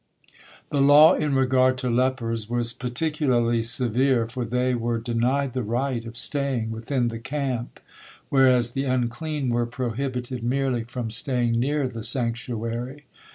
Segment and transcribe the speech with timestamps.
[0.71, 6.03] The law in regard to lepers was particularly severe, for they were denied the right
[6.05, 7.79] of staying within the camp,
[8.29, 13.05] whereas the unclean were prohibited merely from staying near the sanctuary.